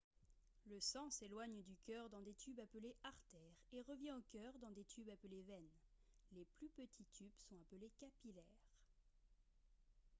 [0.65, 4.71] le sang s'éloigne du cœur dans des tubes appelés artères et revient au cœur dans
[4.71, 5.61] des tubes appelés veines
[6.33, 8.63] les plus petits tubes sont appelés capillaires